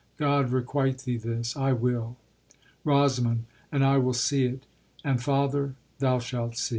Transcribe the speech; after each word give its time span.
God 0.17 0.49
requite 0.49 0.97
thee 1.03 1.17
this! 1.17 1.55
I 1.55 1.73
will. 1.73 2.17
[Exit. 2.49 2.59
ROSAMUND. 2.85 3.45
And 3.71 3.85
I 3.85 3.97
will 3.99 4.15
see 4.15 4.45
it. 4.45 4.65
And, 5.05 5.21
father, 5.21 5.75
thou 5.99 6.17
shalt 6.17 6.57
see. 6.57 6.69